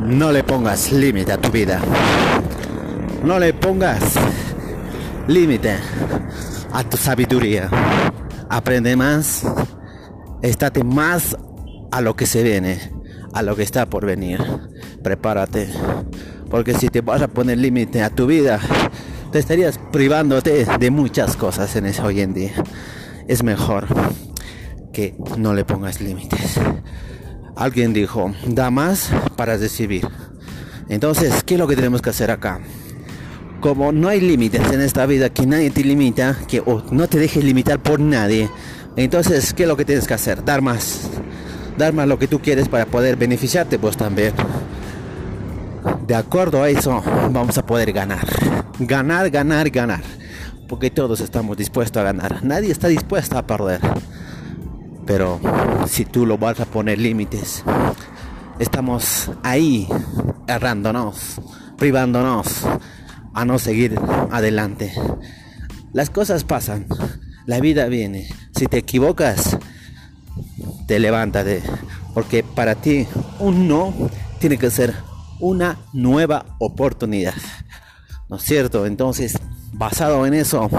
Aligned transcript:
No 0.00 0.32
le 0.32 0.42
pongas 0.42 0.92
límite 0.92 1.32
a 1.32 1.38
tu 1.38 1.50
vida. 1.50 1.80
No 3.22 3.38
le 3.38 3.52
pongas 3.52 4.14
límite 5.28 5.76
a 6.72 6.82
tu 6.84 6.96
sabiduría. 6.96 7.68
Aprende 8.48 8.96
más. 8.96 9.44
Estate 10.40 10.82
más 10.84 11.36
a 11.92 12.00
lo 12.00 12.16
que 12.16 12.24
se 12.24 12.42
viene, 12.42 12.80
a 13.34 13.42
lo 13.42 13.54
que 13.54 13.62
está 13.62 13.86
por 13.86 14.06
venir. 14.06 14.42
Prepárate. 15.02 15.68
Porque 16.48 16.72
si 16.74 16.88
te 16.88 17.02
vas 17.02 17.20
a 17.20 17.28
poner 17.28 17.58
límite 17.58 18.02
a 18.02 18.08
tu 18.08 18.26
vida, 18.26 18.58
te 19.32 19.38
estarías 19.38 19.78
privándote 19.92 20.64
de 20.64 20.90
muchas 20.90 21.36
cosas 21.36 21.76
en 21.76 21.84
eso 21.84 22.04
hoy 22.04 22.22
en 22.22 22.32
día. 22.32 22.52
Es 23.28 23.42
mejor 23.42 23.86
que 24.94 25.14
no 25.36 25.52
le 25.52 25.64
pongas 25.64 26.00
límites. 26.00 26.58
Alguien 27.56 27.92
dijo, 27.92 28.32
da 28.46 28.70
más 28.70 29.10
para 29.36 29.56
recibir. 29.56 30.08
Entonces, 30.88 31.42
¿qué 31.44 31.54
es 31.54 31.60
lo 31.60 31.68
que 31.68 31.76
tenemos 31.76 32.02
que 32.02 32.10
hacer 32.10 32.30
acá? 32.30 32.60
Como 33.60 33.92
no 33.92 34.08
hay 34.08 34.20
límites 34.20 34.72
en 34.72 34.80
esta 34.80 35.06
vida, 35.06 35.28
que 35.30 35.46
nadie 35.46 35.70
te 35.70 35.84
limita, 35.84 36.36
que 36.48 36.62
no 36.90 37.08
te 37.08 37.18
dejes 37.18 37.44
limitar 37.44 37.78
por 37.82 38.00
nadie, 38.00 38.48
entonces, 38.96 39.54
¿qué 39.54 39.62
es 39.62 39.68
lo 39.68 39.76
que 39.76 39.84
tienes 39.84 40.06
que 40.06 40.14
hacer? 40.14 40.44
Dar 40.44 40.62
más. 40.62 41.08
Dar 41.78 41.92
más 41.92 42.08
lo 42.08 42.18
que 42.18 42.26
tú 42.26 42.40
quieres 42.40 42.68
para 42.68 42.86
poder 42.86 43.16
beneficiarte 43.16 43.76
vos 43.76 43.96
también. 43.96 44.34
De 46.06 46.14
acuerdo 46.14 46.62
a 46.62 46.68
eso, 46.68 47.02
vamos 47.30 47.56
a 47.56 47.64
poder 47.64 47.92
ganar. 47.92 48.26
Ganar, 48.78 49.30
ganar, 49.30 49.70
ganar. 49.70 50.02
Porque 50.68 50.90
todos 50.90 51.20
estamos 51.20 51.56
dispuestos 51.56 52.00
a 52.00 52.04
ganar. 52.04 52.44
Nadie 52.44 52.70
está 52.70 52.88
dispuesto 52.88 53.38
a 53.38 53.46
perder. 53.46 53.80
Pero 55.10 55.40
si 55.88 56.04
tú 56.04 56.24
lo 56.24 56.38
vas 56.38 56.60
a 56.60 56.66
poner 56.66 57.00
límites, 57.00 57.64
estamos 58.60 59.28
ahí 59.42 59.88
errándonos, 60.46 61.40
privándonos 61.76 62.46
a 63.34 63.44
no 63.44 63.58
seguir 63.58 63.98
adelante. 64.30 64.92
Las 65.92 66.10
cosas 66.10 66.44
pasan, 66.44 66.86
la 67.44 67.58
vida 67.58 67.86
viene. 67.86 68.28
Si 68.54 68.66
te 68.66 68.78
equivocas, 68.78 69.58
te 70.86 71.00
levántate. 71.00 71.60
Porque 72.14 72.44
para 72.44 72.76
ti 72.76 73.08
un 73.40 73.66
no 73.66 73.92
tiene 74.38 74.58
que 74.58 74.70
ser 74.70 74.94
una 75.40 75.80
nueva 75.92 76.46
oportunidad. 76.60 77.34
¿No 78.28 78.36
es 78.36 78.44
cierto? 78.44 78.86
Entonces, 78.86 79.36
basado 79.72 80.24
en 80.24 80.34
eso, 80.34 80.70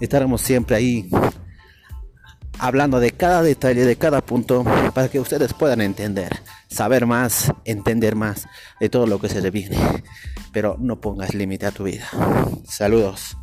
estaremos 0.00 0.40
siempre 0.40 0.74
ahí 0.74 1.10
hablando 2.58 3.00
de 3.00 3.12
cada 3.12 3.42
detalle, 3.42 3.84
de 3.84 3.96
cada 3.96 4.20
punto, 4.20 4.64
para 4.94 5.08
que 5.08 5.20
ustedes 5.20 5.54
puedan 5.54 5.80
entender, 5.80 6.40
saber 6.68 7.06
más, 7.06 7.52
entender 7.64 8.14
más 8.14 8.46
de 8.80 8.88
todo 8.88 9.06
lo 9.06 9.20
que 9.20 9.28
se 9.28 9.40
le 9.40 9.50
viene. 9.50 9.78
Pero 10.52 10.76
no 10.78 11.00
pongas 11.00 11.34
límite 11.34 11.66
a 11.66 11.70
tu 11.70 11.84
vida. 11.84 12.08
Saludos. 12.64 13.36